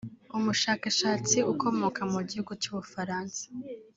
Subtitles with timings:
[0.37, 3.43] umushakashatsi ukomoka mu gihugu cy’u Bufaransa